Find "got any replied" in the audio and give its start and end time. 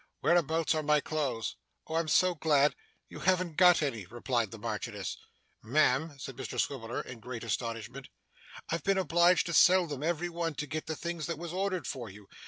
3.55-4.49